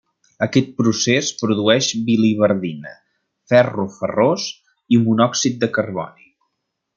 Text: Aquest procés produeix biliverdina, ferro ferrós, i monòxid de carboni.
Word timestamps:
Aquest 0.43 0.69
procés 0.81 1.27
produeix 1.41 1.89
biliverdina, 2.07 2.95
ferro 3.53 3.85
ferrós, 3.99 4.47
i 4.97 5.01
monòxid 5.05 5.61
de 5.67 5.71
carboni. 5.77 6.31